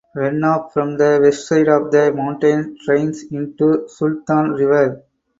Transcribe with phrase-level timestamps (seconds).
[0.17, 5.03] Runoff from the west side of the mountain drains into the Sultan River.